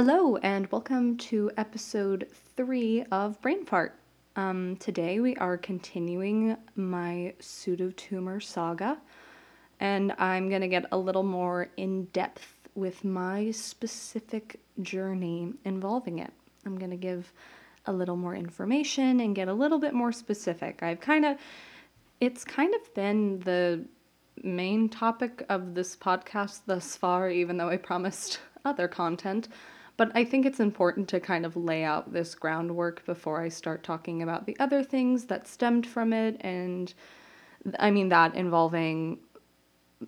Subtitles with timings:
[0.00, 3.98] Hello, and welcome to episode three of Brain Fart.
[4.36, 8.96] Um, today we are continuing my pseudotumor saga,
[9.80, 16.20] and I'm going to get a little more in depth with my specific journey involving
[16.20, 16.32] it.
[16.64, 17.32] I'm going to give
[17.86, 20.80] a little more information and get a little bit more specific.
[20.80, 21.38] I've kind of,
[22.20, 23.84] it's kind of been the
[24.44, 29.48] main topic of this podcast thus far, even though I promised other content.
[29.98, 33.82] But I think it's important to kind of lay out this groundwork before I start
[33.82, 36.36] talking about the other things that stemmed from it.
[36.40, 36.94] And
[37.80, 39.18] I mean, that involving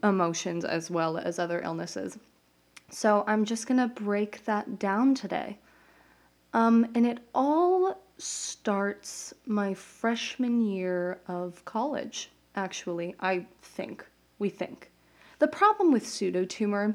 [0.04, 2.16] emotions as well as other illnesses.
[2.90, 5.58] So I'm just going to break that down today.
[6.54, 14.06] Um, and it all starts my freshman year of college, actually, I think.
[14.38, 14.92] We think.
[15.40, 16.94] The problem with pseudotumor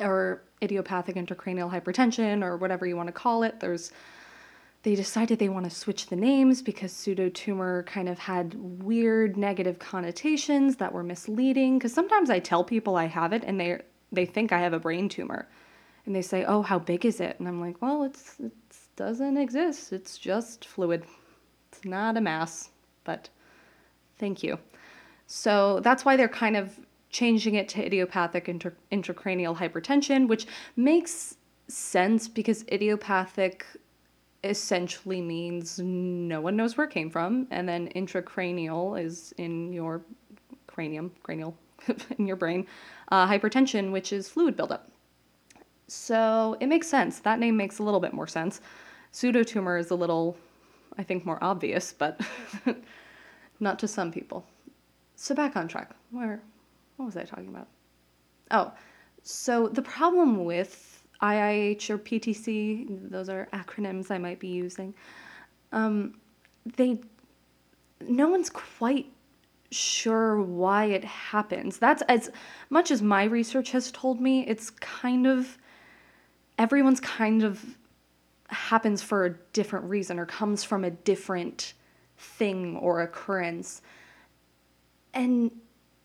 [0.00, 3.60] or idiopathic intracranial hypertension or whatever you want to call it.
[3.60, 3.92] There's
[4.82, 9.80] they decided they want to switch the names because pseudotumor kind of had weird negative
[9.80, 13.80] connotations that were misleading because sometimes I tell people I have it and they
[14.12, 15.48] they think I have a brain tumor.
[16.04, 18.52] And they say, "Oh, how big is it?" And I'm like, "Well, it's it
[18.94, 19.92] doesn't exist.
[19.92, 21.04] It's just fluid.
[21.72, 22.70] It's not a mass."
[23.02, 23.28] But
[24.18, 24.58] thank you.
[25.26, 26.78] So that's why they're kind of
[27.16, 33.64] changing it to idiopathic inter- intracranial hypertension, which makes sense because idiopathic
[34.44, 40.02] essentially means no one knows where it came from, and then intracranial is in your
[40.66, 41.56] cranium, cranial,
[42.18, 42.66] in your brain,
[43.10, 44.90] uh, hypertension, which is fluid buildup.
[45.88, 47.20] So it makes sense.
[47.20, 48.60] That name makes a little bit more sense.
[49.14, 50.36] Pseudotumor is a little,
[50.98, 52.20] I think, more obvious, but
[53.60, 54.44] not to some people.
[55.14, 55.92] So back on track.
[56.10, 56.42] Where
[56.96, 57.68] what was I talking about?
[58.50, 58.72] Oh,
[59.22, 64.94] so the problem with IIH or PTC, those are acronyms I might be using.
[65.72, 66.20] Um,
[66.76, 67.00] they,
[68.06, 69.06] no one's quite
[69.70, 71.78] sure why it happens.
[71.78, 72.30] That's as
[72.70, 74.46] much as my research has told me.
[74.46, 75.58] It's kind of
[76.58, 77.64] everyone's kind of
[78.48, 81.74] happens for a different reason or comes from a different
[82.16, 83.82] thing or occurrence.
[85.12, 85.50] And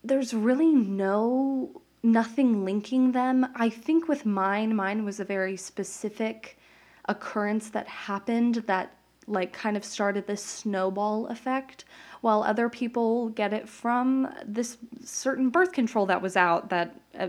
[0.03, 3.47] there's really no nothing linking them.
[3.55, 6.57] I think with mine, mine was a very specific
[7.05, 8.95] occurrence that happened that
[9.27, 11.85] like kind of started this snowball effect
[12.21, 17.27] while other people get it from this certain birth control that was out that uh,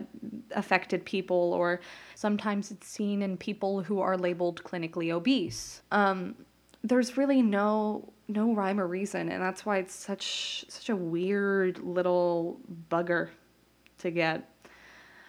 [0.53, 1.81] affected people or
[2.15, 6.35] sometimes it's seen in people who are labeled clinically obese um,
[6.83, 11.79] there's really no no rhyme or reason and that's why it's such such a weird
[11.79, 12.61] little
[12.91, 13.31] bugger
[13.99, 14.49] to get.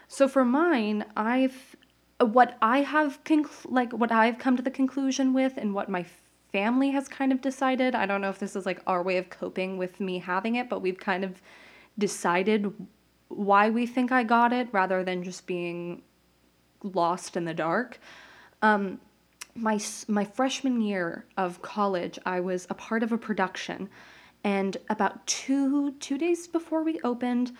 [0.08, 1.76] So for mine i've
[2.20, 6.06] what i have conc- like what i've come to the conclusion with and what my
[6.52, 9.30] family has kind of decided i don't know if this is like our way of
[9.30, 11.42] coping with me having it but we've kind of
[11.98, 12.72] decided
[13.28, 16.03] why we think i got it rather than just being
[16.84, 18.00] lost in the dark.
[18.62, 19.00] Um,
[19.56, 23.90] my my freshman year of college, I was a part of a production,
[24.44, 27.52] and about two two days before we opened,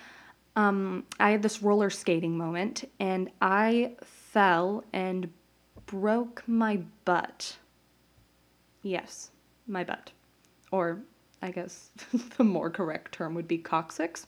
[0.56, 5.30] um, I had this roller skating moment, and I fell and
[5.86, 7.58] broke my butt.
[8.82, 9.32] Yes,
[9.68, 10.12] my butt,
[10.72, 11.02] or
[11.42, 11.92] I guess
[12.38, 14.28] the more correct term would be coccyx.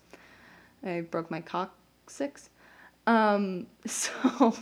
[0.83, 2.49] I broke my coccyx.
[3.07, 4.55] Um, so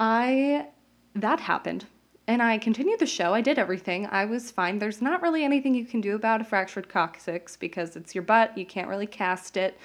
[0.00, 0.68] I
[1.14, 1.84] that happened
[2.28, 3.34] and I continued the show.
[3.34, 4.06] I did everything.
[4.06, 4.78] I was fine.
[4.78, 8.56] There's not really anything you can do about a fractured coccyx because it's your butt.
[8.56, 9.78] You can't really cast it.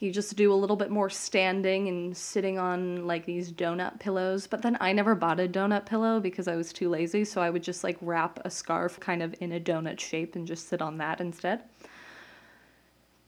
[0.00, 4.46] You just do a little bit more standing and sitting on like these donut pillows.
[4.46, 7.24] But then I never bought a donut pillow because I was too lazy.
[7.24, 10.46] So I would just like wrap a scarf kind of in a donut shape and
[10.46, 11.62] just sit on that instead.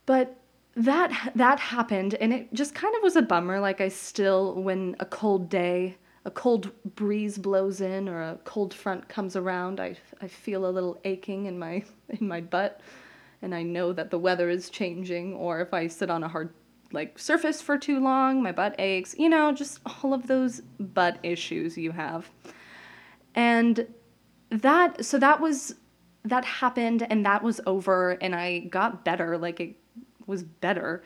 [0.05, 0.37] But
[0.75, 4.95] that that happened and it just kind of was a bummer like I still when
[5.01, 9.95] a cold day a cold breeze blows in or a cold front comes around, I,
[10.21, 12.81] I feel a little aching in my in my butt,
[13.41, 15.33] and I know that the weather is changing.
[15.33, 16.53] Or if I sit on a hard
[16.91, 19.15] like surface for too long, my butt aches.
[19.17, 22.29] You know, just all of those butt issues you have,
[23.33, 23.87] and
[24.49, 25.75] that so that was
[26.23, 29.37] that happened and that was over and I got better.
[29.37, 29.75] Like it
[30.27, 31.03] was better.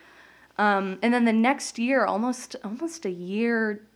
[0.57, 3.87] Um, and then the next year, almost almost a year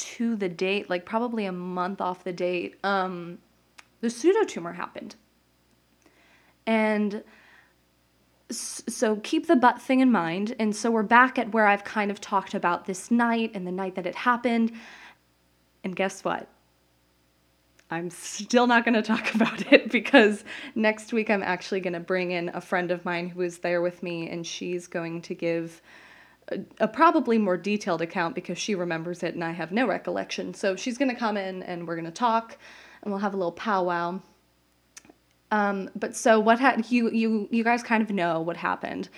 [0.00, 3.38] to the date, like probably a month off the date, um,
[4.00, 5.16] the pseudotumor happened.
[6.66, 7.22] And
[8.50, 10.54] so keep the butt thing in mind.
[10.58, 13.72] And so we're back at where I've kind of talked about this night and the
[13.72, 14.72] night that it happened.
[15.84, 16.48] And guess what?
[17.90, 20.44] I'm still not going to talk about it because
[20.74, 23.82] next week I'm actually going to bring in a friend of mine who is there
[23.82, 25.82] with me and she's going to give
[26.78, 30.54] a, probably more detailed account because she remembers it and I have no recollection.
[30.54, 32.58] So she's going to come in and we're going to talk
[33.02, 34.20] and we'll have a little powwow.
[35.50, 39.08] Um, but so what had you you you guys kind of know what happened.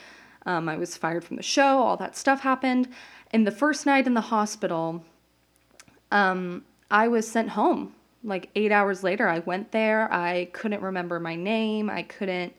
[0.47, 2.89] Um, I was fired from the show, all that stuff happened.
[3.31, 5.05] And the first night in the hospital,
[6.11, 7.95] um, I was sent home.
[8.25, 10.13] Like eight hours later, I went there.
[10.13, 11.91] I couldn't remember my name.
[11.91, 12.55] I couldn't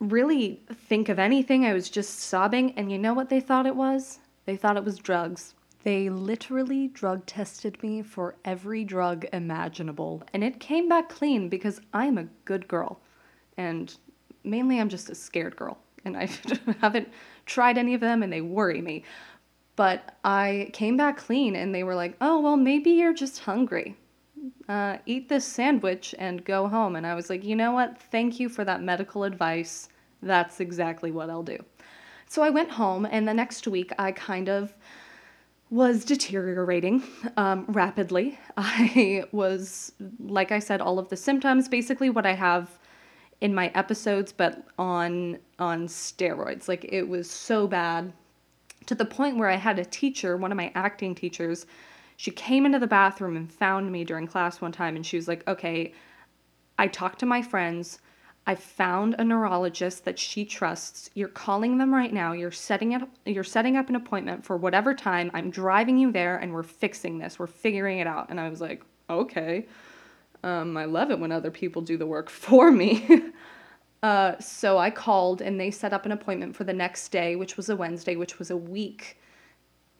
[0.00, 1.64] really think of anything.
[1.64, 2.72] I was just sobbing.
[2.76, 4.20] And you know what they thought it was?
[4.44, 5.54] They thought it was drugs.
[5.84, 10.22] They literally drug tested me for every drug imaginable.
[10.32, 13.00] And it came back clean because I'm a good girl.
[13.56, 13.94] And
[14.44, 15.78] mainly, I'm just a scared girl.
[16.04, 16.28] And I
[16.80, 17.08] haven't
[17.46, 19.04] tried any of them and they worry me.
[19.76, 23.96] But I came back clean and they were like, oh, well, maybe you're just hungry.
[24.68, 26.96] Uh, eat this sandwich and go home.
[26.96, 27.98] And I was like, you know what?
[27.98, 29.88] Thank you for that medical advice.
[30.22, 31.64] That's exactly what I'll do.
[32.26, 34.74] So I went home, and the next week I kind of
[35.70, 37.02] was deteriorating
[37.36, 38.38] um, rapidly.
[38.56, 42.78] I was, like I said, all of the symptoms, basically what I have
[43.40, 46.68] in my episodes, but on on steroids.
[46.68, 48.12] Like it was so bad
[48.86, 51.66] to the point where I had a teacher, one of my acting teachers,
[52.18, 55.28] she came into the bathroom and found me during class one time and she was
[55.28, 55.94] like, okay,
[56.76, 58.00] I talked to my friends.
[58.44, 61.10] I found a neurologist that she trusts.
[61.14, 62.32] You're calling them right now.
[62.32, 65.30] You're setting up you're setting up an appointment for whatever time.
[65.32, 67.38] I'm driving you there and we're fixing this.
[67.38, 68.30] We're figuring it out.
[68.30, 69.68] And I was like, "Okay."
[70.42, 73.06] Um, I love it when other people do the work for me.
[74.00, 77.56] Uh, so I called and they set up an appointment for the next day, which
[77.56, 79.18] was a Wednesday, which was a week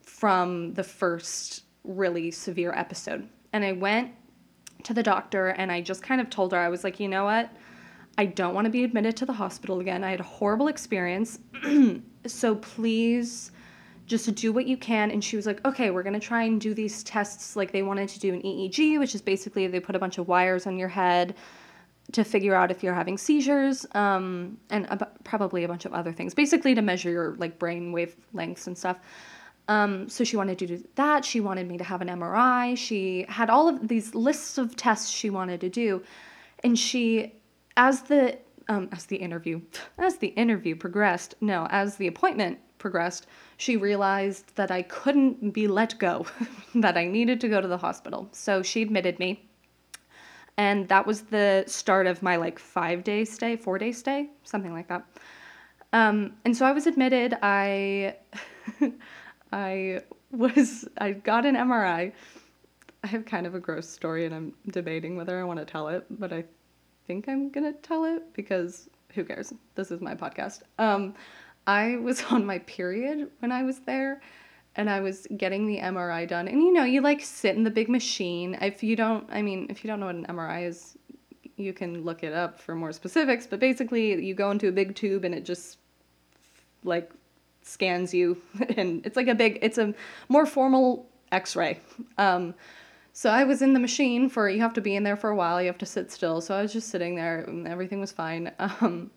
[0.02, 3.28] from the first really severe episode.
[3.52, 4.12] And I went
[4.84, 7.24] to the doctor and I just kind of told her, I was like, you know
[7.24, 7.50] what?
[8.16, 10.02] I don't want to be admitted to the hospital again.
[10.02, 11.38] I had a horrible experience.
[12.26, 13.52] so please
[14.06, 15.10] just do what you can.
[15.10, 17.54] And she was like, okay, we're going to try and do these tests.
[17.54, 20.26] Like they wanted to do an EEG, which is basically they put a bunch of
[20.26, 21.34] wires on your head
[22.12, 26.12] to figure out if you're having seizures um, and a, probably a bunch of other
[26.12, 28.98] things basically to measure your like brain wave lengths and stuff
[29.68, 31.24] um, so she wanted to do that.
[31.24, 35.10] She wanted me to have an mri she had all of these lists of tests
[35.10, 36.02] she wanted to do.
[36.64, 37.34] And she
[37.76, 38.38] as the
[38.68, 39.60] um, as the interview
[39.98, 43.26] as the interview progressed no as the appointment progressed
[43.56, 46.26] she realized that i couldn't be let go
[46.74, 48.28] that i needed to go to the hospital.
[48.32, 49.48] So she admitted me.
[50.56, 54.72] And that was the start of my like five day stay, four day stay, something
[54.72, 55.06] like that.
[55.92, 57.38] Um, and so I was admitted.
[57.42, 58.16] I
[59.52, 62.12] I was I got an MRI.
[63.04, 65.88] I have kind of a gross story, and I'm debating whether I want to tell
[65.88, 66.44] it, but I
[67.06, 69.52] think I'm gonna tell it because who cares?
[69.74, 70.62] This is my podcast.
[70.78, 71.14] Um,
[71.66, 74.20] I was on my period when I was there,
[74.76, 76.48] and I was getting the MRI done.
[76.48, 78.56] And you know, you like sit in the big machine.
[78.60, 80.96] If you don't, I mean, if you don't know what an MRI is,
[81.56, 83.46] you can look it up for more specifics.
[83.46, 85.78] But basically, you go into a big tube and it just
[86.84, 87.10] like
[87.68, 88.40] scans you,
[88.76, 89.94] and it's like a big, it's a
[90.28, 91.80] more formal X-ray.
[92.16, 92.54] Um,
[93.12, 95.36] so I was in the machine for you have to be in there for a
[95.36, 95.60] while.
[95.60, 96.40] You have to sit still.
[96.40, 98.52] So I was just sitting there, and everything was fine.
[98.80, 99.10] Um,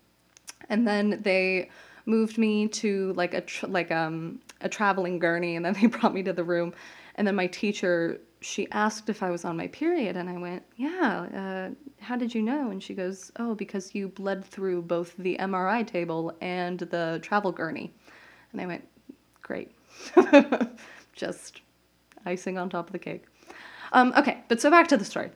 [0.70, 1.70] and then they
[2.06, 6.24] moved me to like a like um a traveling gurney and then they brought me
[6.24, 6.74] to the room
[7.16, 10.64] and then my teacher she asked if I was on my period and I went
[10.76, 11.28] yeah
[11.70, 15.38] uh, how did you know and she goes oh because you bled through both the
[15.40, 17.94] MRI table and the travel gurney
[18.52, 18.88] and I went
[19.42, 19.72] great
[21.14, 21.62] just
[22.26, 23.26] icing on top of the cake
[23.94, 25.32] um, okay but so back to the story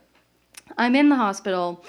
[0.78, 1.84] I'm in the hospital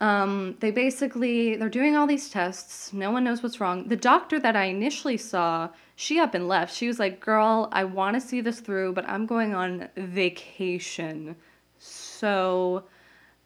[0.00, 2.92] um, they basically they're doing all these tests.
[2.92, 3.86] No one knows what's wrong.
[3.86, 6.74] The doctor that I initially saw, she up and left.
[6.74, 11.36] She was like, "Girl, I want to see this through, but I'm going on vacation."
[11.78, 12.84] So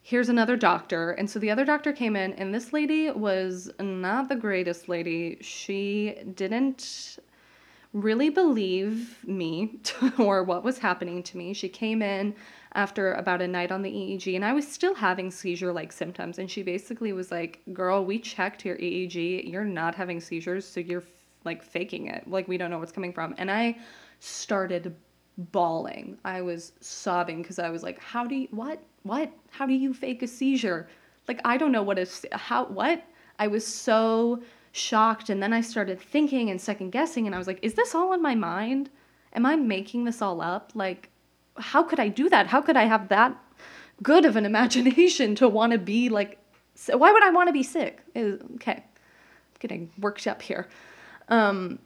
[0.07, 1.13] here's another doctor.
[1.13, 5.39] And so the other doctor came in, and this lady was not the greatest lady.
[5.41, 7.17] She didn't
[7.91, 9.79] really believe me
[10.19, 11.55] or what was happening to me.
[11.55, 12.35] She came in
[12.75, 16.37] after about a night on the EEG, and I was still having seizure like symptoms.
[16.37, 19.51] And she basically was like, Girl, we checked your EEG.
[19.51, 21.03] You're not having seizures, so you're
[21.45, 22.29] like faking it.
[22.29, 23.33] Like, we don't know what's coming from.
[23.39, 23.75] And I
[24.19, 24.95] started
[25.37, 26.17] bawling.
[26.23, 28.81] I was sobbing because I was like, How do you, what?
[29.03, 29.31] What?
[29.51, 30.87] How do you fake a seizure?
[31.27, 33.03] Like, I don't know what is, how, what?
[33.39, 35.29] I was so shocked.
[35.29, 38.13] And then I started thinking and second guessing, and I was like, Is this all
[38.13, 38.89] in my mind?
[39.33, 40.71] Am I making this all up?
[40.75, 41.09] Like,
[41.57, 42.47] how could I do that?
[42.47, 43.35] How could I have that
[44.03, 46.39] good of an imagination to want to be like,
[46.75, 48.01] so why would I want to be sick?
[48.15, 48.83] Okay, I'm
[49.59, 50.67] getting worked up here.
[51.29, 51.79] Um,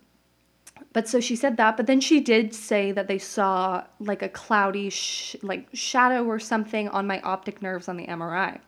[0.93, 4.29] but so she said that, but then she did say that they saw like a
[4.29, 8.59] cloudy, sh- like shadow or something on my optic nerves on the MRI.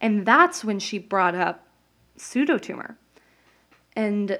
[0.00, 1.66] And that's when she brought up
[2.18, 2.96] pseudotumor.
[3.96, 4.38] And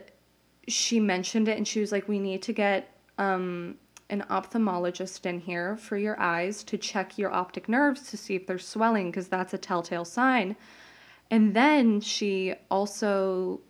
[0.69, 3.77] she mentioned it and she was like, We need to get um,
[4.11, 8.47] an ophthalmologist in here for your eyes to check your optic nerves to see if
[8.47, 10.57] they're swelling because that's a telltale sign.
[11.31, 13.61] And then she also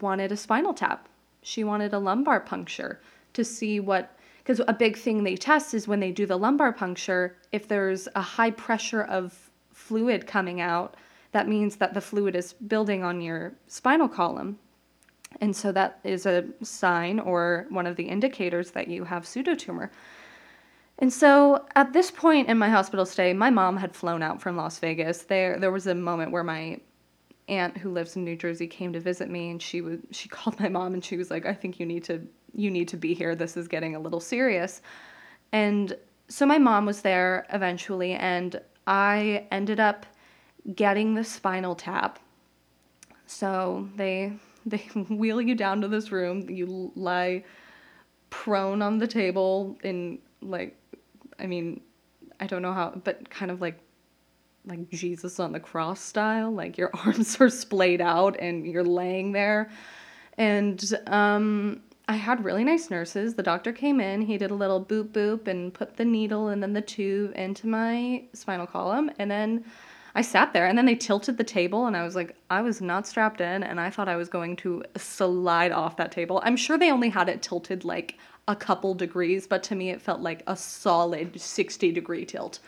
[0.00, 1.08] wanted a spinal tap.
[1.46, 3.00] She wanted a lumbar puncture
[3.34, 6.72] to see what, because a big thing they test is when they do the lumbar
[6.72, 10.96] puncture, if there's a high pressure of fluid coming out,
[11.30, 14.58] that means that the fluid is building on your spinal column.
[15.40, 19.90] And so that is a sign or one of the indicators that you have pseudotumor.
[20.98, 24.56] And so at this point in my hospital stay, my mom had flown out from
[24.56, 25.22] Las Vegas.
[25.22, 26.80] There there was a moment where my
[27.48, 30.58] aunt who lives in New Jersey came to visit me and she was she called
[30.60, 33.14] my mom and she was like, "I think you need to you need to be
[33.14, 33.34] here.
[33.34, 34.82] This is getting a little serious."
[35.52, 35.96] And
[36.28, 40.06] so my mom was there eventually and I ended up
[40.74, 42.18] getting the spinal tap.
[43.26, 44.32] So they
[44.66, 46.48] they wheel you down to this room.
[46.50, 47.44] You lie
[48.30, 50.76] prone on the table in like
[51.38, 51.80] I mean,
[52.40, 53.78] I don't know how, but kind of like
[54.66, 59.32] like Jesus on the cross style, like your arms are splayed out and you're laying
[59.32, 59.70] there.
[60.36, 63.34] And um I had really nice nurses.
[63.34, 66.62] The doctor came in, he did a little boop boop and put the needle and
[66.62, 69.64] then the tube into my spinal column and then
[70.16, 72.80] I sat there and then they tilted the table and I was like, I was
[72.80, 76.40] not strapped in and I thought I was going to slide off that table.
[76.42, 78.16] I'm sure they only had it tilted like
[78.48, 82.60] a couple degrees, but to me it felt like a solid 60 degree tilt.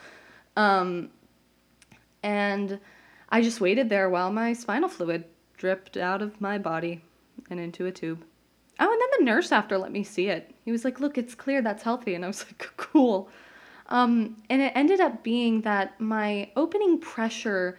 [0.59, 1.09] Um,
[2.23, 2.79] and
[3.29, 5.25] I just waited there while my spinal fluid
[5.57, 7.03] dripped out of my body
[7.51, 8.25] and into a tube.
[8.81, 10.55] Oh, and then the nurse after let me see it.
[10.65, 12.15] He was like, Look, it's clear, that's healthy.
[12.15, 13.29] And I was like, Cool.
[13.89, 17.79] Um, and it ended up being that my opening pressure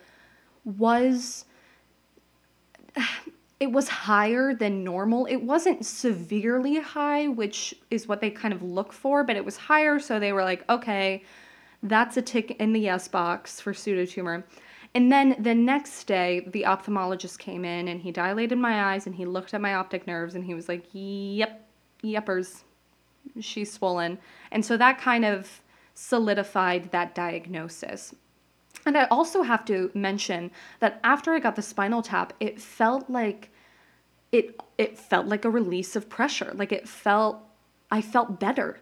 [0.65, 1.45] was
[3.59, 5.25] it was higher than normal.
[5.25, 9.57] It wasn't severely high, which is what they kind of look for, but it was
[9.57, 11.23] higher, so they were like, okay,
[11.83, 14.43] that's a tick in the yes box for pseudotumor.
[14.95, 19.15] And then the next day, the ophthalmologist came in and he dilated my eyes and
[19.15, 21.67] he looked at my optic nerves and he was like, yep,
[22.03, 22.63] yeppers,
[23.39, 24.17] she's swollen.
[24.51, 25.61] And so that kind of
[25.93, 28.15] solidified that diagnosis.
[28.85, 33.09] And I also have to mention that after I got the spinal tap, it felt
[33.09, 33.51] like
[34.31, 36.51] it it felt like a release of pressure.
[36.55, 37.43] Like it felt
[37.91, 38.79] I felt better.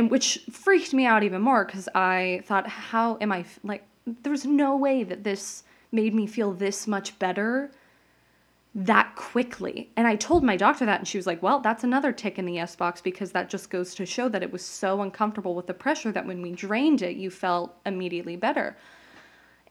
[0.00, 3.84] And which freaked me out even more cuz I thought how am I like
[4.22, 7.70] there's no way that this made me feel this much better
[8.74, 9.90] that quickly.
[9.98, 12.46] And I told my doctor that, and she was like, Well, that's another tick in
[12.46, 15.66] the yes box because that just goes to show that it was so uncomfortable with
[15.66, 18.76] the pressure that when we drained it, you felt immediately better.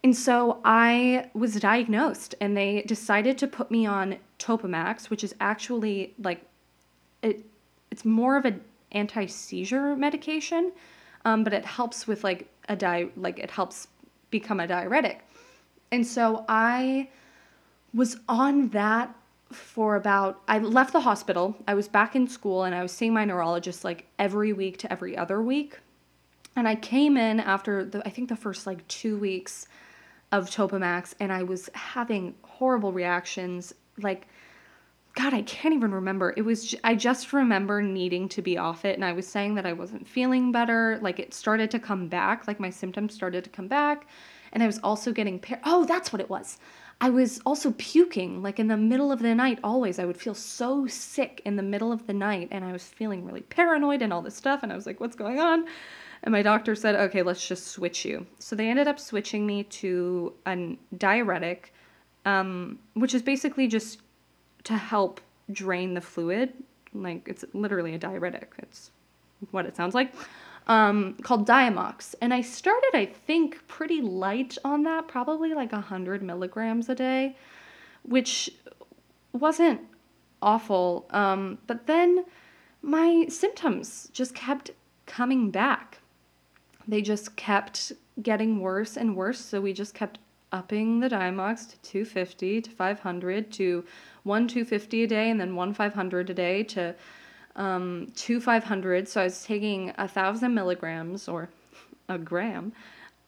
[0.03, 5.33] And so I was diagnosed, and they decided to put me on Topamax, which is
[5.41, 6.41] actually like
[7.23, 7.45] it.
[7.91, 8.45] It's more of
[8.91, 10.71] an anti-seizure medication,
[11.25, 13.87] um, but it helps with like a di like it helps
[14.29, 15.25] become a diuretic.
[15.91, 17.09] And so I
[17.93, 19.15] was on that
[19.51, 21.55] for about I left the hospital.
[21.67, 24.91] I was back in school and I was seeing my neurologist like every week to
[24.91, 25.79] every other week.
[26.55, 29.67] And I came in after the I think the first like 2 weeks
[30.31, 34.27] of Topamax and I was having horrible reactions like
[35.19, 36.33] God, I can't even remember.
[36.37, 39.65] It was I just remember needing to be off it and I was saying that
[39.65, 43.49] I wasn't feeling better, like it started to come back, like my symptoms started to
[43.49, 44.07] come back
[44.53, 46.57] and I was also getting par- Oh, that's what it was.
[47.01, 49.99] I was also puking, like in the middle of the night, always.
[49.99, 53.25] I would feel so sick in the middle of the night, and I was feeling
[53.25, 55.65] really paranoid and all this stuff, and I was like, what's going on?
[56.23, 58.27] And my doctor said, okay, let's just switch you.
[58.39, 61.73] So they ended up switching me to a diuretic,
[62.25, 64.01] um, which is basically just
[64.65, 66.53] to help drain the fluid.
[66.93, 68.91] Like, it's literally a diuretic, it's
[69.51, 70.13] what it sounds like
[70.69, 72.15] um, called Diamox.
[72.21, 77.35] And I started, I think, pretty light on that, probably like 100 milligrams a day,
[78.03, 78.51] which
[79.33, 79.81] wasn't
[80.41, 81.07] awful.
[81.09, 82.23] Um, but then
[82.83, 84.71] my symptoms just kept
[85.07, 85.99] coming back.
[86.87, 89.39] They just kept getting worse and worse.
[89.39, 90.19] So we just kept
[90.51, 93.83] upping the Diamox to 250 to 500 to
[94.23, 96.95] 1 250 a day and then 1 500 a day to
[97.55, 99.07] um, two 500.
[99.07, 101.49] So I was taking a thousand milligrams or
[102.07, 102.73] a gram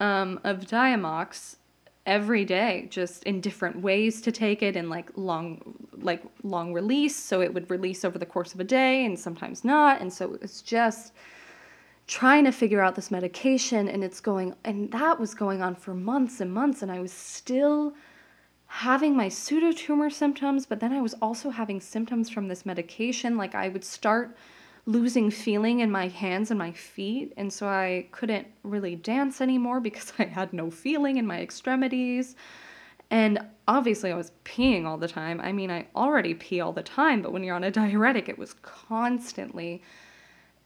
[0.00, 1.56] um, of Diamox
[2.04, 5.60] every day, just in different ways to take it in like long,
[5.98, 7.14] like long release.
[7.14, 10.00] So it would release over the course of a day and sometimes not.
[10.00, 11.12] And so it was just
[12.08, 15.94] trying to figure out this medication and it's going, and that was going on for
[15.94, 16.82] months and months.
[16.82, 17.94] And I was still
[18.72, 23.36] having my pseudotumor symptoms, but then I was also having symptoms from this medication.
[23.36, 24.34] Like I would start
[24.86, 29.80] losing feeling in my hands and my feet, and so I couldn't really dance anymore
[29.80, 32.34] because I had no feeling in my extremities.
[33.10, 35.38] And obviously, I was peeing all the time.
[35.42, 38.38] I mean, I already pee all the time, but when you're on a diuretic, it
[38.38, 39.82] was constantly.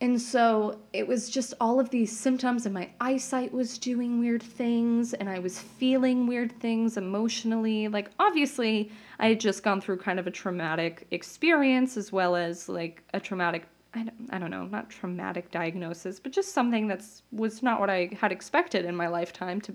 [0.01, 4.43] And so it was just all of these symptoms, and my eyesight was doing weird
[4.43, 7.89] things, and I was feeling weird things emotionally.
[7.89, 12.69] Like, obviously, I had just gone through kind of a traumatic experience as well as
[12.69, 17.23] like a traumatic I don't, I don't know, not traumatic diagnosis, but just something that's
[17.33, 19.75] was not what I had expected in my lifetime to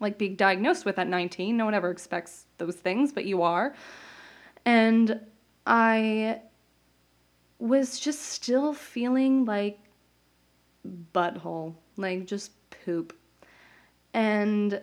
[0.00, 1.56] like be diagnosed with at 19.
[1.56, 3.76] No one ever expects those things, but you are.
[4.64, 5.20] And
[5.66, 6.40] I
[7.58, 9.78] was just still feeling like
[11.14, 13.16] butthole, like just poop.
[14.12, 14.80] And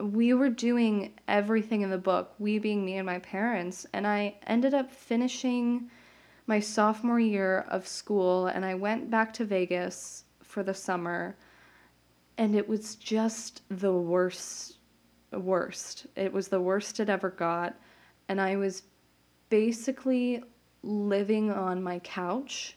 [0.00, 4.36] we were doing everything in the book, we being me and my parents, and I
[4.46, 5.90] ended up finishing
[6.46, 11.36] my sophomore year of school and I went back to Vegas for the summer
[12.38, 14.74] and it was just the worst
[15.32, 16.06] worst.
[16.14, 17.74] It was the worst it ever got
[18.28, 18.84] and I was
[19.48, 20.42] basically
[20.86, 22.76] living on my couch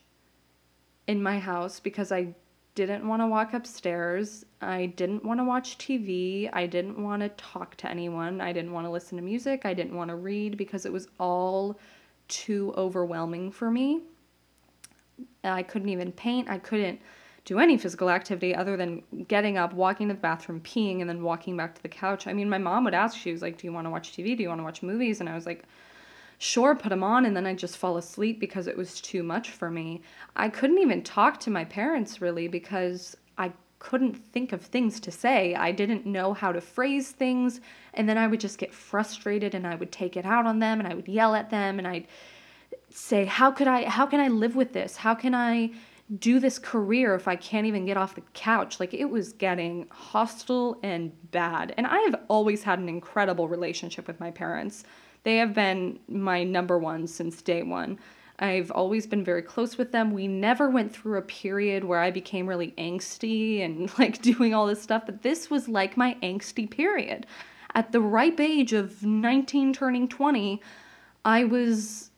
[1.08, 2.36] in my house because I
[2.76, 4.46] didn't want to walk upstairs.
[4.62, 6.50] I didn't want to watch TV.
[6.54, 8.42] I didn't want to talk to anyone.
[8.42, 9.66] I didn't want to listen to music.
[9.66, 11.80] I didn't want to read because it was all
[12.28, 14.02] too overwhelming for me.
[15.44, 16.50] I couldn't even paint.
[16.50, 17.02] I couldn't
[17.46, 21.24] do any physical activity other than getting up, walking to the bathroom, peeing, and then
[21.24, 22.28] walking back to the couch.
[22.28, 24.38] I mean, my mom would ask, she was like, Do you want to watch TV?
[24.38, 25.20] Do you want to watch movies?
[25.20, 25.64] And I was like,
[26.42, 27.26] Sure, put them on.
[27.26, 30.02] And then I'd just fall asleep because it was too much for me.
[30.38, 35.12] I couldn't even talk to my parents really because I couldn't think of things to
[35.12, 35.54] say.
[35.54, 37.60] I didn't know how to phrase things.
[37.94, 40.80] And then I would just get frustrated and I would take it out on them
[40.80, 42.08] and I would yell at them and I'd
[42.90, 44.96] say, How could I how can I live with this?
[44.96, 45.72] How can I
[46.20, 48.80] do this career if I can't even get off the couch?
[48.80, 51.74] Like it was getting hostile and bad.
[51.76, 54.86] And I have always had an incredible relationship with my parents.
[55.24, 58.00] They have been my number one since day one.
[58.40, 60.14] I've always been very close with them.
[60.14, 64.66] We never went through a period where I became really angsty and like doing all
[64.66, 67.26] this stuff, but this was like my angsty period.
[67.76, 70.62] At the ripe age of 19 turning 20,
[71.26, 72.10] I was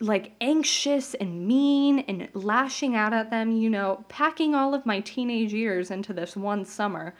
[0.00, 5.00] like anxious and mean and lashing out at them, you know, packing all of my
[5.00, 7.14] teenage years into this one summer.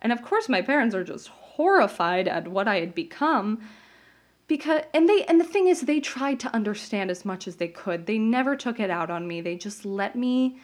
[0.00, 3.62] And of course, my parents are just horrified at what I had become
[4.52, 7.68] because and they and the thing is they tried to understand as much as they
[7.68, 10.58] could they never took it out on me they just let me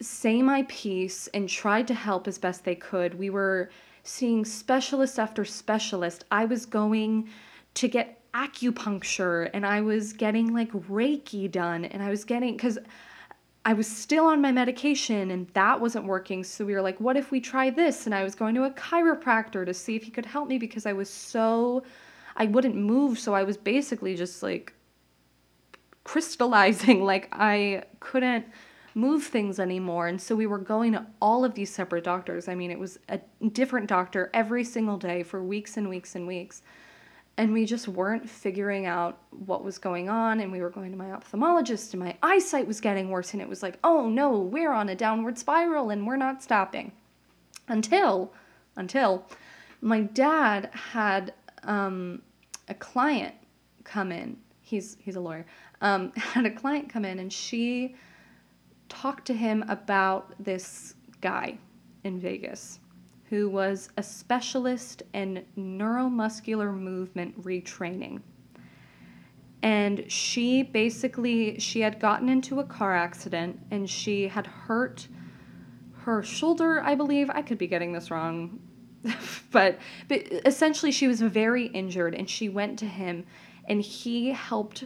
[0.00, 3.68] say my piece and tried to help as best they could we were
[4.04, 7.28] seeing specialist after specialist i was going
[7.74, 12.78] to get acupuncture and i was getting like reiki done and i was getting because
[13.66, 16.42] I was still on my medication and that wasn't working.
[16.42, 18.06] So we were like, what if we try this?
[18.06, 20.86] And I was going to a chiropractor to see if he could help me because
[20.86, 21.82] I was so
[22.38, 24.72] I wouldn't move, so I was basically just like
[26.04, 28.46] crystallizing, like I couldn't
[28.94, 30.06] move things anymore.
[30.06, 32.48] And so we were going to all of these separate doctors.
[32.48, 33.20] I mean, it was a
[33.50, 36.62] different doctor every single day for weeks and weeks and weeks.
[37.36, 40.40] And we just weren't figuring out what was going on.
[40.40, 43.32] And we were going to my ophthalmologist, and my eyesight was getting worse.
[43.32, 46.90] And it was like, oh no, we're on a downward spiral and we're not stopping.
[47.68, 48.32] Until,
[48.76, 49.26] until
[49.80, 52.22] my dad had um,
[52.68, 53.34] a client
[53.84, 54.36] come in.
[54.60, 55.46] He's he's a lawyer.
[55.80, 57.94] Um, had a client come in, and she
[58.88, 61.58] talked to him about this guy
[62.04, 62.80] in Vegas
[63.28, 68.22] who was a specialist in neuromuscular movement retraining.
[69.62, 75.08] And she basically she had gotten into a car accident and she had hurt
[76.02, 77.28] her shoulder, I believe.
[77.28, 78.60] I could be getting this wrong.
[79.52, 83.24] but but essentially she was very injured and she went to him
[83.68, 84.84] and he helped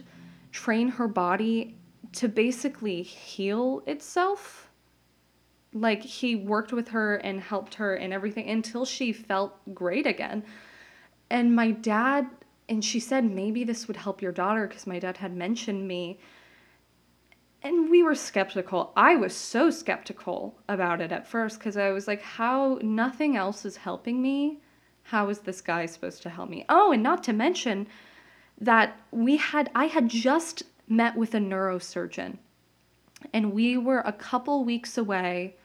[0.51, 1.75] train her body
[2.13, 4.69] to basically heal itself.
[5.73, 10.43] Like he worked with her and helped her and everything until she felt great again.
[11.29, 12.27] And my dad
[12.69, 16.19] and she said maybe this would help your daughter because my dad had mentioned me
[17.63, 18.91] and we were skeptical.
[18.95, 23.65] I was so skeptical about it at first because I was like, how nothing else
[23.65, 24.59] is helping me.
[25.03, 26.65] How is this guy supposed to help me?
[26.69, 27.87] Oh, and not to mention
[28.59, 32.37] that we had, I had just met with a neurosurgeon
[33.33, 35.55] and we were a couple weeks away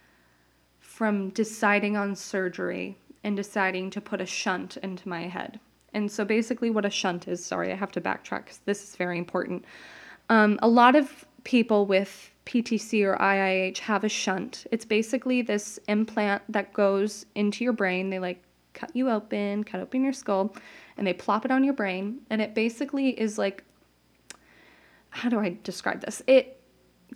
[0.78, 5.58] from deciding on surgery and deciding to put a shunt into my head.
[5.92, 8.96] And so basically, what a shunt is, sorry, I have to backtrack because this is
[8.96, 9.64] very important.
[10.28, 14.66] Um, a lot of people with PTC or IIH have a shunt.
[14.70, 18.10] It's basically this implant that goes into your brain.
[18.10, 18.42] They like
[18.74, 20.54] cut you open, cut open your skull,
[20.98, 22.20] and they plop it on your brain.
[22.28, 23.64] And it basically is like,
[25.08, 26.20] how do I describe this?
[26.26, 26.60] It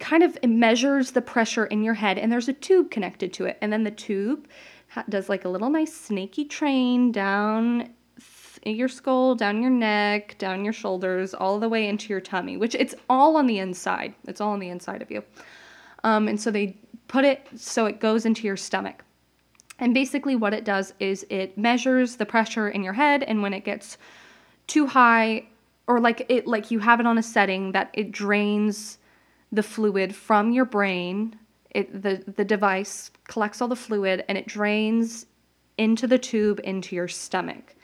[0.01, 3.59] kind of measures the pressure in your head, and there's a tube connected to it.
[3.61, 4.49] And then the tube
[5.11, 7.93] does like a little nice snaky train down
[8.65, 12.75] your skull, down your neck, down your shoulders, all the way into your tummy, which
[12.75, 14.15] it's all on the inside.
[14.27, 15.23] It's all on the inside of you.
[16.05, 16.77] Um, and so they
[17.09, 19.05] put it so it goes into your stomach.
[19.79, 23.53] And basically, what it does is it measures the pressure in your head, and when
[23.53, 23.99] it gets
[24.67, 25.45] too high,
[25.87, 28.99] or like it, like you have it on a setting that it drains
[29.51, 31.37] the fluid from your brain.
[31.71, 35.27] It, the the device collects all the fluid and it drains
[35.79, 37.75] into the tube into your stomach.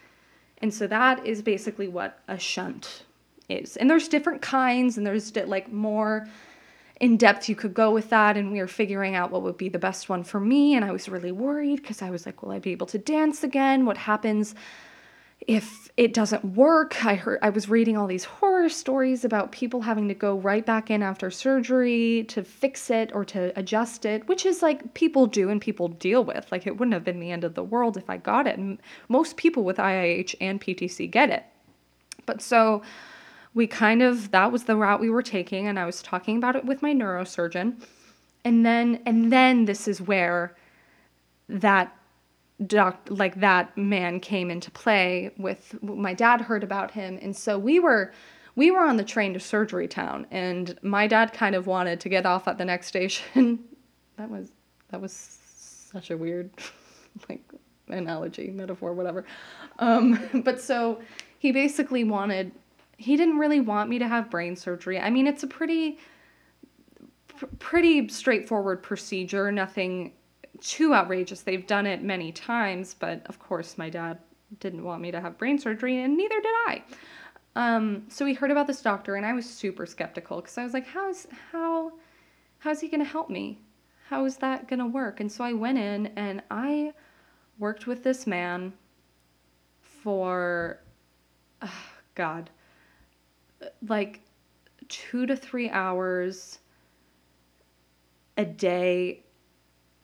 [0.60, 3.04] And so that is basically what a shunt
[3.48, 3.76] is.
[3.76, 6.28] And there's different kinds, and there's like more
[7.00, 8.36] in depth you could go with that.
[8.36, 10.74] And we were figuring out what would be the best one for me.
[10.74, 13.44] And I was really worried because I was like, will I be able to dance
[13.44, 13.86] again?
[13.86, 14.54] What happens
[15.46, 17.04] if it doesn't work?
[17.04, 20.64] I heard I was reading all these horror stories about people having to go right
[20.64, 25.26] back in after surgery to fix it or to adjust it, which is like people
[25.26, 26.50] do and people deal with.
[26.50, 28.58] Like it wouldn't have been the end of the world if I got it.
[28.58, 31.44] And most people with IIH and PTC get it.
[32.26, 32.82] But so
[33.54, 36.56] we kind of that was the route we were taking and I was talking about
[36.56, 37.80] it with my neurosurgeon.
[38.44, 40.54] And then and then this is where
[41.48, 41.97] that
[42.66, 47.18] doc like that man came into play with my dad heard about him.
[47.22, 48.12] And so we were
[48.56, 52.08] we were on the train to surgery town and my dad kind of wanted to
[52.08, 53.60] get off at the next station.
[54.16, 54.50] That was
[54.88, 56.50] that was such a weird
[57.28, 57.40] like
[57.86, 59.24] analogy metaphor whatever.
[59.78, 61.00] Um, but so
[61.38, 62.50] he basically wanted
[62.96, 64.98] he didn't really want me to have brain surgery.
[64.98, 66.00] I mean it's a pretty
[67.28, 70.14] pr- pretty straightforward procedure nothing
[70.60, 71.42] too outrageous.
[71.42, 74.18] They've done it many times, but of course, my dad
[74.60, 76.82] didn't want me to have brain surgery, and neither did I.
[77.56, 80.72] Um, so we heard about this doctor, and I was super skeptical because I was
[80.72, 81.92] like, "How's how,
[82.58, 83.60] how's he gonna help me?
[84.08, 86.92] How is that gonna work?" And so I went in and I
[87.58, 88.72] worked with this man
[89.80, 90.80] for,
[91.62, 91.82] oh
[92.14, 92.50] God,
[93.86, 94.20] like
[94.88, 96.60] two to three hours
[98.36, 99.24] a day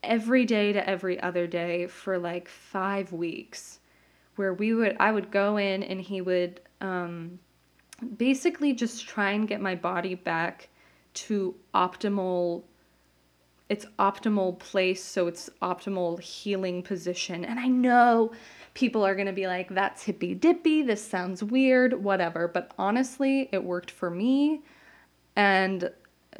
[0.07, 3.81] every day to every other day for like five weeks
[4.37, 7.39] where we would i would go in and he would um,
[8.17, 10.69] basically just try and get my body back
[11.15, 12.63] to optimal
[13.69, 17.45] its optimal place so its optimal healing position.
[17.45, 18.33] And i know
[18.75, 22.49] people are going to be like that's hippy dippy this sounds weird whatever.
[22.49, 24.63] But honestly it worked for me
[25.37, 25.91] and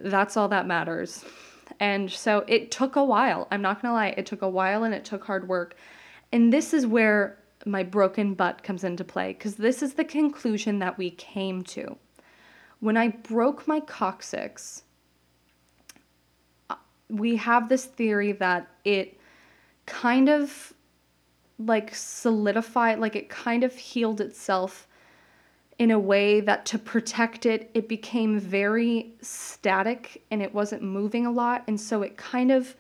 [0.01, 1.25] that's all that matters
[1.81, 3.49] and so it took a while.
[3.51, 5.77] I'm not going to lie, it took a while and it took hard work.
[6.33, 10.79] And this is where my broken butt comes into play because this is the conclusion
[10.81, 11.97] that we came to.
[12.81, 14.83] When I broke my coccyx,
[16.69, 16.77] uh,
[17.09, 19.19] we have this theory that it
[19.87, 20.73] kind of
[21.59, 24.89] like solidified, like it kind of healed itself
[25.79, 31.27] in a way that to protect it, it became very static and it wasn't moving
[31.27, 31.65] a lot.
[31.67, 32.77] And so it kind of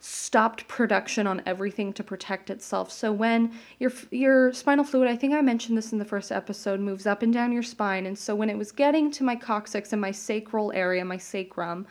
[0.00, 2.92] stopped production on everything to protect itself.
[2.92, 6.78] So when your your spinal fluid, I think I mentioned this in the first episode,
[6.78, 9.94] moves up and down your spine, and so when it was getting to my coccyx
[9.94, 11.86] and my sacral area, my sacrum,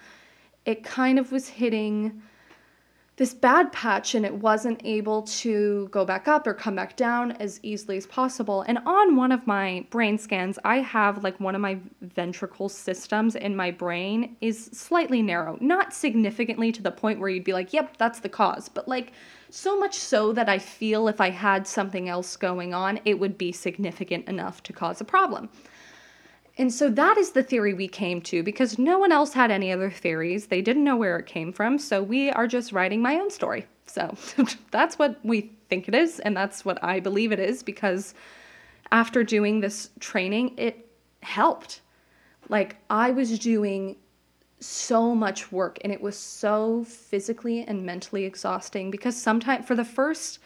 [0.66, 2.22] it kind of was hitting
[3.16, 7.32] this bad patch and it wasn't able to go back up or come back down
[7.34, 8.64] as easily as possible.
[8.64, 13.36] And on one of my brain scans, I have like one of my ventricle systems
[13.36, 17.72] in my brain is slightly narrow, not significantly to the point where you'd be like,
[17.72, 19.14] yep, that's the cause, but like
[19.52, 23.38] so much so that I feel if I had something else going on, it would
[23.38, 25.50] be significant enough to cause a problem.
[26.58, 29.72] And so that is the theory we came to because no one else had any
[29.72, 30.48] other theories.
[30.48, 31.80] They didn't know where it came from.
[31.80, 33.66] So we are just writing my own story.
[33.88, 34.16] So
[34.72, 36.20] that's what we think it is.
[36.20, 38.14] And that's what I believe it is because
[38.92, 40.88] after doing this training, it
[41.22, 41.82] helped.
[42.50, 43.96] Like I was doing
[44.60, 49.84] so much work and it was so physically and mentally exhausting because sometimes for the
[49.84, 50.40] first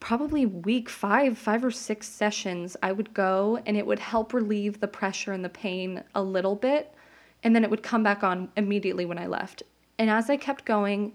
[0.00, 4.80] probably week five, five or six sessions, I would go and it would help relieve
[4.80, 6.94] the pressure and the pain a little bit.
[7.42, 9.62] And then it would come back on immediately when I left.
[9.98, 11.14] And as I kept going,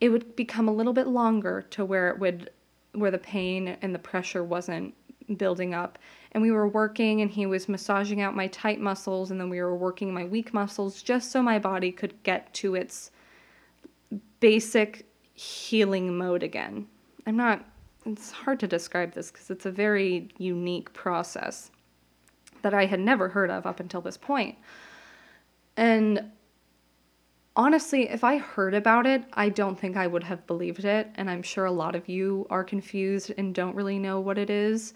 [0.00, 2.50] it would become a little bit longer to where it would,
[2.92, 4.94] where the pain and the pressure wasn't
[5.36, 5.98] building up.
[6.32, 9.60] And we were working, and he was massaging out my tight muscles, and then we
[9.60, 13.10] were working my weak muscles just so my body could get to its
[14.40, 16.86] basic healing mode again.
[17.26, 17.64] I'm not
[18.06, 21.70] it's hard to describe this because it's a very unique process
[22.62, 24.56] that I had never heard of up until this point.
[25.76, 26.30] And
[27.56, 31.10] honestly, if I heard about it, I don't think I would have believed it.
[31.14, 34.50] And I'm sure a lot of you are confused and don't really know what it
[34.50, 34.94] is.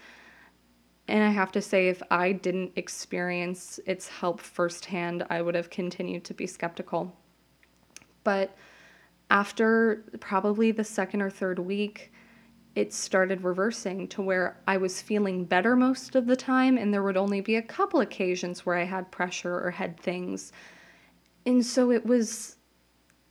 [1.08, 5.70] And I have to say, if I didn't experience its help firsthand, I would have
[5.70, 7.16] continued to be skeptical.
[8.24, 8.54] But
[9.30, 12.12] after probably the second or third week,
[12.78, 17.02] it started reversing to where I was feeling better most of the time, and there
[17.02, 20.52] would only be a couple occasions where I had pressure or had things.
[21.44, 22.54] And so it was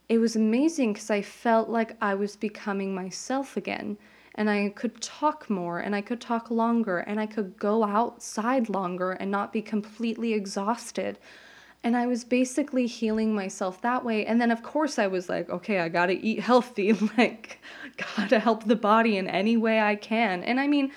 [0.09, 3.97] it was amazing because I felt like I was becoming myself again
[4.35, 8.69] and I could talk more and I could talk longer and I could go outside
[8.69, 11.19] longer and not be completely exhausted
[11.87, 14.25] and I was basically healing myself that way.
[14.25, 17.61] And then, of course, I was like, okay, I gotta eat healthy, like,
[18.17, 20.43] gotta help the body in any way I can.
[20.43, 20.91] And I mean,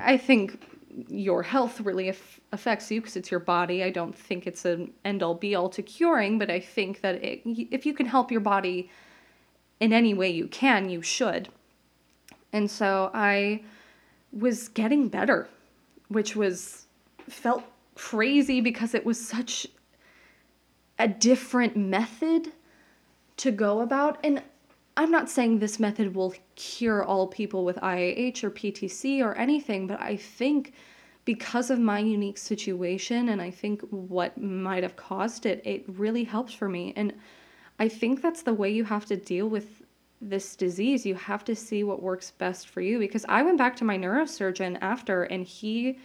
[0.00, 0.60] I think
[1.08, 3.84] your health really af- affects you because it's your body.
[3.84, 7.22] I don't think it's an end all be all to curing, but I think that
[7.22, 8.90] it, if you can help your body
[9.78, 11.48] in any way you can, you should.
[12.52, 13.62] And so I
[14.32, 15.48] was getting better,
[16.08, 16.86] which was
[17.28, 17.62] felt
[17.94, 19.68] crazy because it was such
[20.98, 22.52] a different method
[23.38, 24.18] to go about.
[24.22, 24.42] And
[24.96, 29.86] I'm not saying this method will cure all people with IAH or PTC or anything,
[29.86, 30.74] but I think
[31.24, 36.24] because of my unique situation and I think what might have caused it, it really
[36.24, 36.92] helps for me.
[36.96, 37.14] And
[37.78, 39.82] I think that's the way you have to deal with
[40.20, 41.06] this disease.
[41.06, 43.96] You have to see what works best for you because I went back to my
[43.96, 45.98] neurosurgeon after and he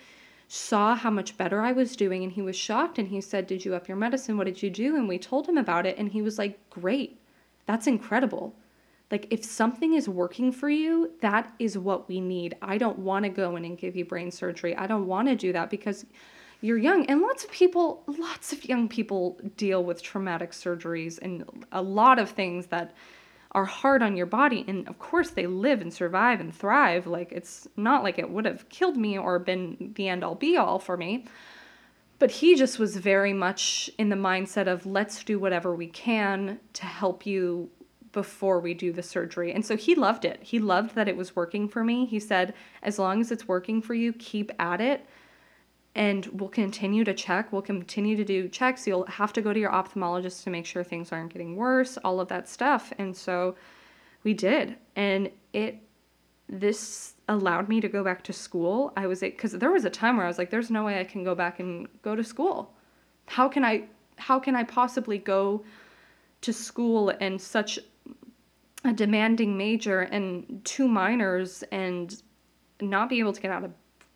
[0.48, 3.66] saw how much better I was doing and he was shocked and he said, Did
[3.66, 4.38] you up your medicine?
[4.38, 4.96] What did you do?
[4.96, 7.20] And we told him about it and he was like, Great.
[7.66, 8.56] That's incredible.
[9.12, 12.56] Like, if something is working for you, that is what we need.
[12.62, 14.76] I don't want to go in and give you brain surgery.
[14.76, 16.06] I don't want to do that because
[16.60, 17.06] you're young.
[17.06, 22.20] And lots of people, lots of young people deal with traumatic surgeries and a lot
[22.20, 22.94] of things that
[23.52, 27.32] are hard on your body and of course they live and survive and thrive like
[27.32, 30.80] it's not like it would have killed me or been the end all be all
[30.80, 31.26] for me
[32.20, 36.60] but he just was very much in the mindset of let's do whatever we can
[36.74, 37.70] to help you
[38.12, 39.54] before we do the surgery.
[39.54, 40.40] And so he loved it.
[40.42, 42.06] He loved that it was working for me.
[42.06, 45.06] He said, as long as it's working for you, keep at it
[45.98, 47.52] and we'll continue to check.
[47.52, 48.86] We'll continue to do checks.
[48.86, 52.20] You'll have to go to your ophthalmologist to make sure things aren't getting worse, all
[52.20, 52.94] of that stuff.
[53.00, 53.56] And so
[54.24, 54.78] we did.
[54.96, 55.80] And it,
[56.48, 58.94] this allowed me to go back to school.
[58.96, 61.04] I was, because there was a time where I was like, there's no way I
[61.04, 62.76] can go back and go to school.
[63.26, 63.86] How can I,
[64.18, 65.66] how can I possibly go
[66.42, 67.80] to school and such
[68.84, 72.22] a demanding major and two minors and
[72.80, 73.72] not be able to get out of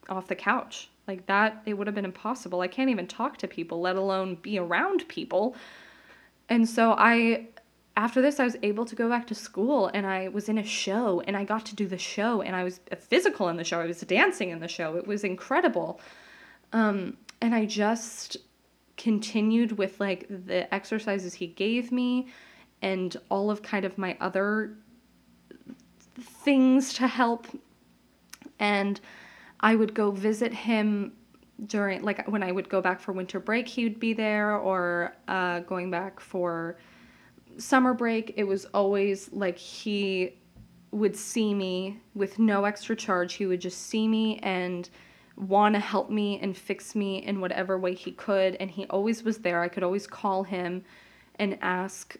[0.09, 2.61] off the couch like that, it would have been impossible.
[2.61, 5.55] I can't even talk to people, let alone be around people.
[6.47, 7.47] And so I,
[7.97, 10.63] after this, I was able to go back to school and I was in a
[10.63, 13.79] show and I got to do the show and I was physical in the show.
[13.81, 14.95] I was dancing in the show.
[14.95, 15.99] It was incredible.
[16.71, 18.37] Um, and I just
[18.95, 22.27] continued with like the exercises he gave me
[22.81, 24.77] and all of kind of my other
[26.19, 27.47] things to help.
[28.59, 29.01] And
[29.61, 31.13] I would go visit him
[31.67, 35.15] during like when I would go back for winter break, he would be there, or
[35.27, 36.77] uh, going back for
[37.57, 38.33] summer break.
[38.37, 40.37] It was always like he
[40.91, 43.33] would see me with no extra charge.
[43.33, 44.89] He would just see me and
[45.37, 48.55] want to help me and fix me in whatever way he could.
[48.55, 49.61] And he always was there.
[49.61, 50.83] I could always call him
[51.35, 52.17] and ask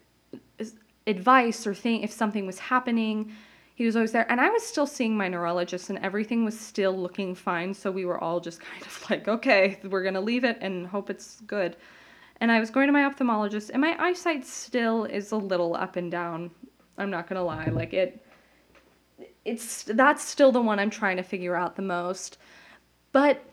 [1.08, 3.34] advice or think if something was happening
[3.82, 4.32] he was always there.
[4.32, 7.74] And i was still seeing my neurologist and everything was still looking fine.
[7.74, 10.86] So we were all just kind of like okay we're going to leave it and
[10.86, 11.76] hope it's good.
[12.40, 15.96] And i was going to my ophthalmologist and my eyesight still is a little up
[15.96, 16.52] and down.
[17.00, 18.24] I'm not going to lie like it
[19.46, 22.38] it's that's still the one i'm trying to figure out the most.
[23.12, 23.44] But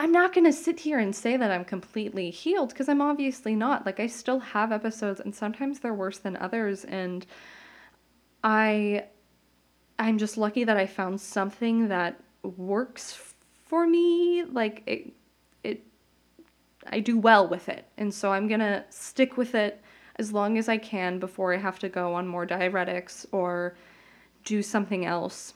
[0.00, 3.56] I'm not going to sit here and say that I'm completely healed because I'm obviously
[3.56, 3.84] not.
[3.84, 6.84] Like, I still have episodes, and sometimes they're worse than others.
[6.84, 7.26] And
[8.42, 9.06] I.
[10.00, 14.44] I'm just lucky that I found something that works for me.
[14.44, 15.12] Like, it.
[15.64, 15.84] it
[16.86, 17.86] I do well with it.
[17.96, 19.82] And so I'm going to stick with it
[20.16, 23.76] as long as I can before I have to go on more diuretics or
[24.44, 25.54] do something else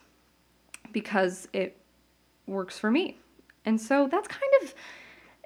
[0.92, 1.76] because it
[2.46, 3.18] works for me.
[3.64, 4.74] And so that's kind of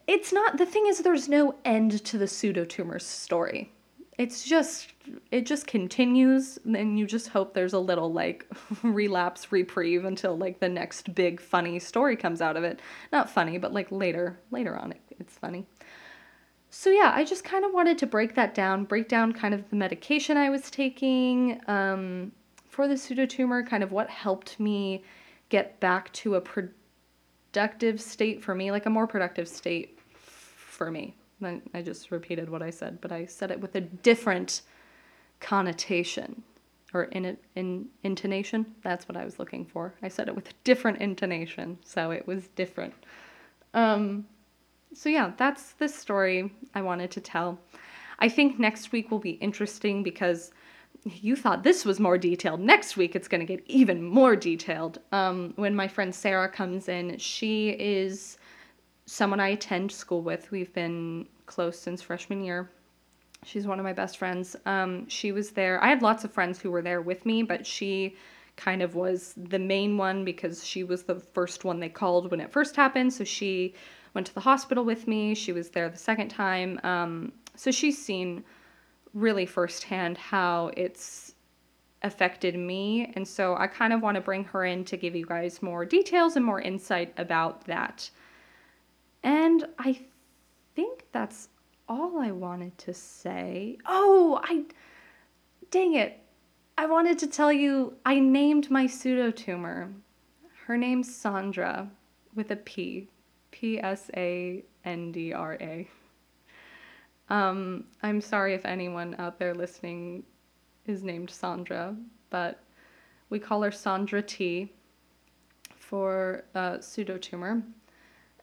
[0.07, 3.72] it's not the thing is there's no end to the pseudotumor story.
[4.19, 4.93] It's just
[5.31, 8.47] it just continues and you just hope there's a little like
[8.83, 12.81] relapse reprieve until like the next big funny story comes out of it.
[13.13, 15.67] Not funny, but like later later on it, it's funny.
[16.71, 19.69] So yeah, I just kind of wanted to break that down, break down kind of
[19.71, 22.33] the medication I was taking um,
[22.69, 25.03] for the pseudotumor, kind of what helped me
[25.49, 31.15] get back to a productive state for me, like a more productive state for me.
[31.42, 34.62] I just repeated what I said, but I said it with a different
[35.40, 36.42] connotation
[36.94, 38.75] or in, in intonation.
[38.83, 39.94] That's what I was looking for.
[40.03, 42.94] I said it with a different intonation, so it was different.
[43.75, 44.27] Um,
[44.94, 47.59] so yeah, that's the story I wanted to tell.
[48.18, 50.53] I think next week will be interesting because
[51.05, 52.61] you thought this was more detailed.
[52.61, 54.99] Next week, it's going to get even more detailed.
[55.12, 58.38] Um, when my friend Sarah comes in, she is
[59.07, 60.51] someone I attend school with.
[60.51, 62.71] We've been close since freshman year.
[63.45, 64.57] She's one of my best friends.
[64.66, 65.83] Um, she was there.
[65.83, 68.16] I had lots of friends who were there with me, but she
[68.57, 72.40] kind of was the main one because she was the first one they called when
[72.40, 73.12] it first happened.
[73.12, 73.75] So she
[74.14, 75.35] went to the hospital with me.
[75.35, 76.81] She was there the second time.
[76.83, 78.42] Um, so she's seen
[79.14, 81.35] really firsthand how it's
[82.03, 83.12] affected me.
[83.14, 85.85] And so I kind of want to bring her in to give you guys more
[85.85, 88.11] details and more insight about that.
[89.27, 89.99] And I
[90.77, 91.49] think that's
[91.89, 93.77] all I wanted to say.
[93.85, 94.67] Oh, I.
[95.73, 96.21] Dang it.
[96.79, 99.93] I wanted to tell you I named my pseudotumor.
[100.67, 101.91] Her name's Sandra
[102.37, 103.09] with a P.
[103.51, 105.89] P S A N D R A.
[107.29, 110.23] Um, I'm sorry if anyone out there listening
[110.87, 111.97] is named Sandra,
[112.31, 112.62] but
[113.29, 114.73] we call her Sandra T
[115.75, 117.65] for uh, pseudotumor.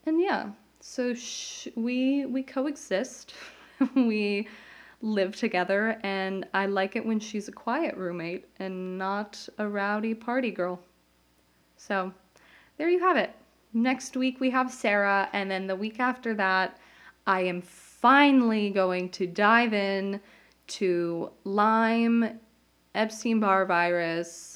[0.06, 0.50] And yeah,
[0.86, 3.34] so sh- we we coexist.
[3.96, 4.48] we
[5.02, 10.13] live together and I like it when she's a quiet roommate and not a rowdy
[10.13, 10.80] party girl.
[11.78, 12.13] So,
[12.78, 13.32] there you have it.
[13.74, 16.78] Next week we have Sarah and then the week after that
[17.26, 20.19] I am finally going to dive in
[20.67, 22.39] to Lyme,
[22.93, 24.53] Epstein Barr virus,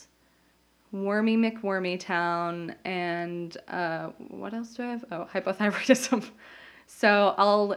[0.91, 5.06] Wormy McWormy Town, and uh, what else do I have?
[5.12, 6.30] Oh, hypothyroidism.
[6.88, 7.76] so I'll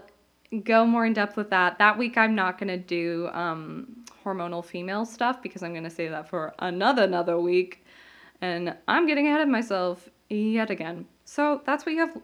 [0.64, 1.78] go more in depth with that.
[1.78, 5.90] That week I'm not going to do um, hormonal female stuff because I'm going to
[5.90, 7.84] save that for another another week.
[8.40, 11.06] And I'm getting ahead of myself yet again.
[11.24, 12.16] So that's what you have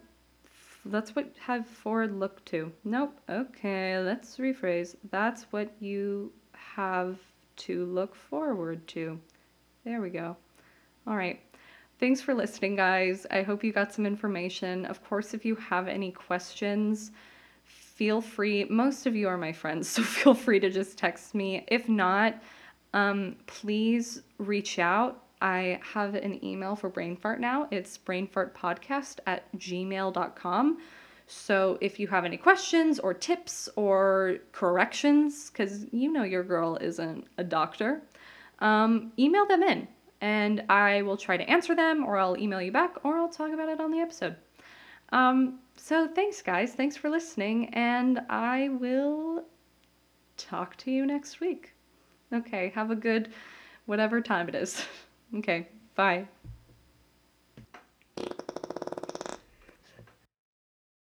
[0.87, 2.72] that's what have forward look to.
[2.85, 3.18] Nope.
[3.29, 4.94] Okay, let's rephrase.
[5.11, 7.18] That's what you have
[7.57, 9.20] to look forward to.
[9.85, 10.37] There we go.
[11.07, 11.40] All right.
[11.99, 13.27] Thanks for listening, guys.
[13.31, 14.85] I hope you got some information.
[14.87, 17.12] Of course, if you have any questions,
[17.64, 18.66] feel free.
[18.69, 21.64] Most of you are my friends, so feel free to just text me.
[21.69, 22.42] If not,
[22.92, 27.69] um, please reach out I have an email for Brain Fart now.
[27.71, 30.79] It's brainfartpodcast at gmail.com.
[31.27, 36.79] So if you have any questions or tips or corrections, because you know your girl
[36.81, 38.03] isn't a doctor,
[38.61, 39.88] um, email them in
[40.27, 43.53] and I will try to answer them or I'll email you back or I'll talk
[43.53, 44.35] about it on the episode.
[45.11, 46.73] Um, so thanks, guys.
[46.73, 49.45] Thanks for listening, and I will
[50.37, 51.75] talk to you next week.
[52.33, 53.33] Okay, have a good
[53.87, 54.85] whatever time it is.
[55.35, 56.29] Okay, bye.